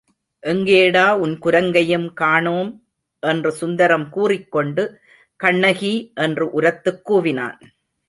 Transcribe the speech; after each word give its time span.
எங்கேடா 0.43 1.03
உன் 1.17 1.35
குரங்கையும் 1.39 2.07
காணோம்? 2.13 2.71
என்று 3.23 3.51
சுந்தரம் 3.51 4.09
கூறிக்கொண்டு 4.09 4.85
கண்ணகி! 5.39 5.95
என்று 6.17 6.47
உரத்துக் 6.51 7.03
கூவினான். 7.05 7.57